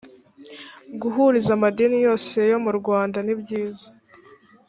guhuriza 1.01 1.49
amadini 1.57 1.97
yose 2.07 2.37
yo 2.51 2.57
murwanda 2.65 3.17
nibyiza 3.23 3.87